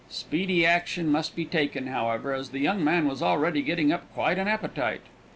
Speedy 0.09 0.65
action 0.65 1.09
must 1.11 1.35
be 1.35 1.45
taken, 1.45 1.85
however, 1.85 2.33
as 2.33 2.49
the 2.49 2.57
young 2.57 2.83
man 2.83 3.07
was 3.07 3.21
already 3.21 3.61
getting 3.61 3.91
up 3.91 4.11
quite 4.15 4.39
an 4.39 4.47
appetite. 4.47 5.01